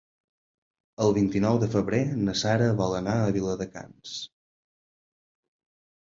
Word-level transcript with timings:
El 1.03 1.11
vint-i-nou 1.17 1.57
de 1.63 1.67
febrer 1.75 1.99
na 2.21 2.33
Sara 2.39 2.69
vol 2.79 2.95
anar 2.99 3.13
a 3.25 3.35
Viladecans. 3.35 4.15